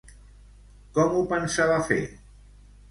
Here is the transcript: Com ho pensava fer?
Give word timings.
Com 0.95 1.19
ho 1.19 1.21
pensava 1.35 1.81
fer? 1.93 2.03